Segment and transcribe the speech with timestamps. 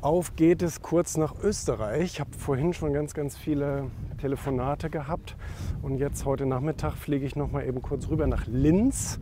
[0.00, 2.04] Auf geht es kurz nach Österreich.
[2.04, 3.90] Ich habe vorhin schon ganz, ganz viele
[4.20, 5.36] Telefonate gehabt
[5.82, 9.18] und jetzt heute Nachmittag fliege ich noch mal eben kurz rüber nach Linz.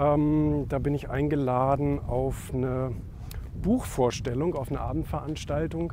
[0.00, 2.90] Ähm, da bin ich eingeladen auf eine
[3.62, 5.92] Buchvorstellung, auf eine Abendveranstaltung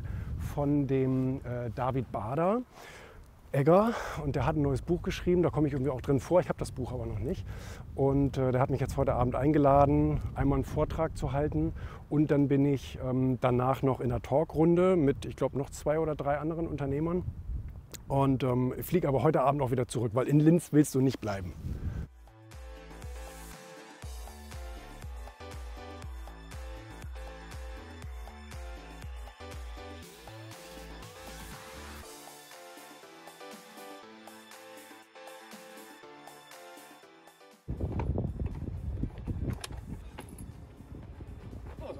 [0.52, 2.62] von dem äh, David Bader.
[3.52, 6.40] Egger und der hat ein neues Buch geschrieben, da komme ich irgendwie auch drin vor,
[6.40, 7.46] ich habe das Buch aber noch nicht.
[7.94, 11.72] Und äh, der hat mich jetzt heute Abend eingeladen, einmal einen Vortrag zu halten
[12.10, 15.98] und dann bin ich ähm, danach noch in einer Talkrunde mit, ich glaube, noch zwei
[15.98, 17.24] oder drei anderen Unternehmern
[18.06, 21.20] und ähm, fliege aber heute Abend auch wieder zurück, weil in Linz willst du nicht
[21.20, 21.54] bleiben.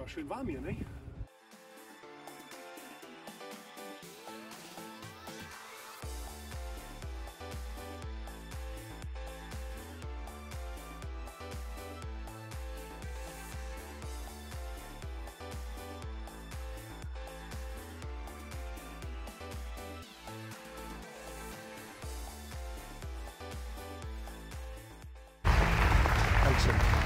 [0.09, 0.81] Auch schön warm hier, nicht?
[26.45, 26.98] Dankeschön.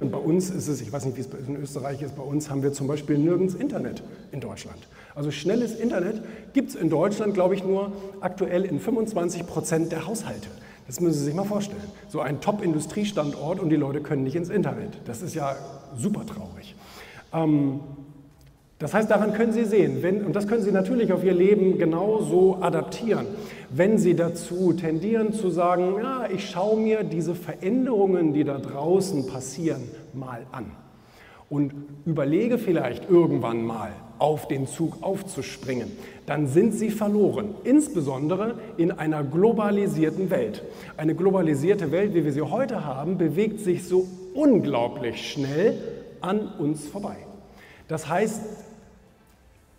[0.00, 2.50] Und bei uns ist es, ich weiß nicht, wie es in Österreich ist, bei uns
[2.50, 4.78] haben wir zum Beispiel nirgends Internet in Deutschland.
[5.14, 10.06] Also schnelles Internet gibt es in Deutschland, glaube ich, nur aktuell in 25 Prozent der
[10.06, 10.48] Haushalte.
[10.86, 11.82] Das müssen Sie sich mal vorstellen.
[12.08, 15.00] So ein Top-Industriestandort und die Leute können nicht ins Internet.
[15.04, 15.56] Das ist ja
[15.96, 16.74] super traurig.
[17.32, 17.80] Ähm,
[18.78, 21.78] das heißt, daran können Sie sehen, wenn, und das können Sie natürlich auf Ihr Leben
[21.78, 23.26] genauso adaptieren,
[23.70, 29.26] wenn Sie dazu tendieren zu sagen, ja, ich schaue mir diese Veränderungen, die da draußen
[29.26, 29.82] passieren,
[30.14, 30.70] mal an
[31.50, 31.72] und
[32.04, 35.90] überlege vielleicht irgendwann mal auf den Zug aufzuspringen,
[36.26, 40.64] dann sind Sie verloren, insbesondere in einer globalisierten Welt.
[40.96, 45.78] Eine globalisierte Welt, wie wir sie heute haben, bewegt sich so unglaublich schnell
[46.20, 47.16] an uns vorbei.
[47.86, 48.42] Das heißt,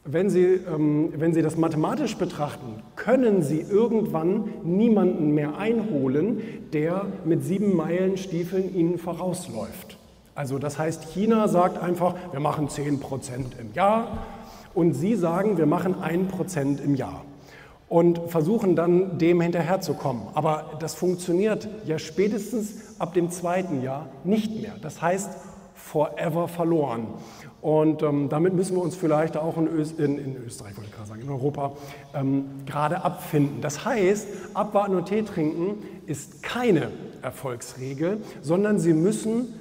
[0.06, 6.42] wenn Sie, ähm, wenn Sie das mathematisch betrachten, können Sie irgendwann niemanden mehr einholen,
[6.74, 9.98] der mit sieben Meilen Stiefeln Ihnen vorausläuft.
[10.36, 14.20] Also das heißt, China sagt einfach, wir machen 10 Prozent im Jahr
[14.74, 17.26] und Sie sagen, wir machen 1 Prozent im Jahr
[17.90, 20.24] und versuchen dann dem hinterherzukommen.
[20.34, 24.76] Aber das funktioniert ja spätestens ab dem zweiten Jahr nicht mehr.
[24.81, 25.30] Das heißt,
[25.80, 27.08] forever verloren.
[27.62, 30.96] Und ähm, damit müssen wir uns vielleicht auch in, Öst, in, in Österreich, wollte ich
[30.96, 31.74] gerade sagen, in Europa
[32.14, 33.62] ähm, gerade abfinden.
[33.62, 36.90] Das heißt, abwarten und Tee trinken ist keine
[37.22, 39.54] Erfolgsregel, sondern Sie müssen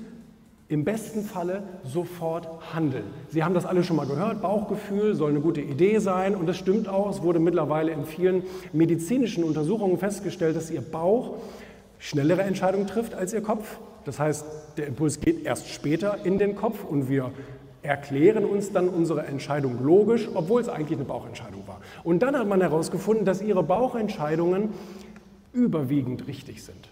[0.69, 3.05] im besten Falle sofort handeln.
[3.31, 6.59] Sie haben das alle schon mal gehört, Bauchgefühl soll eine gute Idee sein und das
[6.59, 7.11] stimmt auch.
[7.11, 8.43] Es wurde mittlerweile in vielen
[8.73, 11.37] medizinischen Untersuchungen festgestellt, dass Ihr Bauch
[11.99, 13.79] schnellere Entscheidungen trifft als Ihr Kopf.
[14.09, 14.47] Das heißt,
[14.79, 17.31] der Impuls geht erst später in den Kopf und wir
[17.83, 21.83] erklären uns dann unsere Entscheidung logisch, obwohl es eigentlich eine Bauchentscheidung war.
[22.05, 24.71] Und dann hat man herausgefunden, dass ihre Bauchentscheidungen
[25.53, 26.89] überwiegend richtig sind.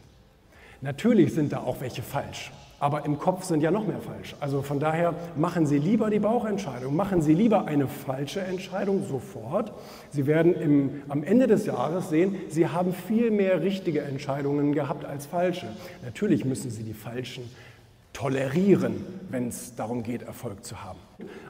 [0.82, 4.36] Natürlich sind da auch welche falsch, aber im Kopf sind ja noch mehr falsch.
[4.40, 9.72] Also von daher machen Sie lieber die Bauchentscheidung, machen Sie lieber eine falsche Entscheidung sofort.
[10.10, 15.04] Sie werden im, am Ende des Jahres sehen, Sie haben viel mehr richtige Entscheidungen gehabt
[15.04, 15.68] als falsche.
[16.04, 17.44] Natürlich müssen Sie die falschen
[18.12, 20.98] tolerieren, wenn es darum geht, Erfolg zu haben.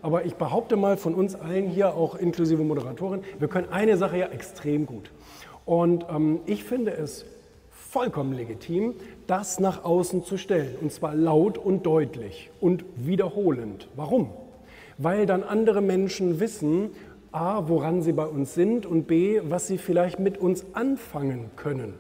[0.03, 4.19] Aber ich behaupte mal von uns allen hier, auch inklusive Moderatorin, wir können eine Sache
[4.19, 5.11] ja extrem gut.
[5.65, 7.25] Und ähm, ich finde es
[7.77, 8.95] vollkommen legitim,
[9.27, 10.75] das nach außen zu stellen.
[10.81, 13.89] Und zwar laut und deutlich und wiederholend.
[13.95, 14.31] Warum?
[14.99, 16.91] Weil dann andere Menschen wissen,
[17.33, 21.95] a, woran sie bei uns sind und b, was sie vielleicht mit uns anfangen können.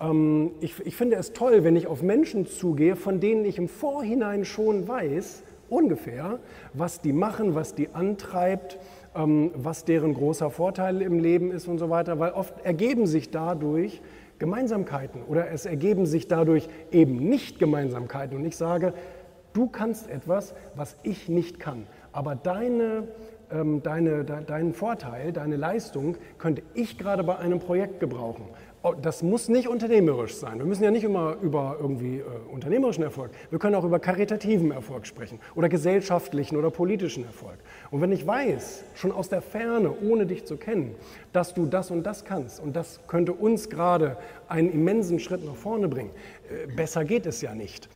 [0.00, 3.68] Ähm, ich, ich finde es toll, wenn ich auf Menschen zugehe, von denen ich im
[3.68, 6.38] Vorhinein schon weiß, ungefähr,
[6.74, 8.78] was die machen, was die antreibt,
[9.14, 13.30] ähm, was deren großer Vorteil im Leben ist und so weiter, weil oft ergeben sich
[13.30, 14.00] dadurch
[14.42, 18.36] Gemeinsamkeiten oder es ergeben sich dadurch eben nicht Gemeinsamkeiten.
[18.36, 18.92] Und ich sage,
[19.52, 23.06] du kannst etwas, was ich nicht kann, aber deine
[23.52, 28.44] ähm, deine, de, deinen Vorteil, deine Leistung könnte ich gerade bei einem Projekt gebrauchen.
[28.84, 30.58] Oh, das muss nicht unternehmerisch sein.
[30.58, 33.30] Wir müssen ja nicht immer über irgendwie äh, unternehmerischen Erfolg.
[33.50, 37.58] Wir können auch über karitativen Erfolg sprechen oder gesellschaftlichen oder politischen Erfolg.
[37.92, 40.96] Und wenn ich weiß, schon aus der Ferne, ohne dich zu kennen,
[41.32, 44.16] dass du das und das kannst und das könnte uns gerade
[44.48, 46.10] einen immensen Schritt nach vorne bringen,
[46.50, 47.88] äh, besser geht es ja nicht.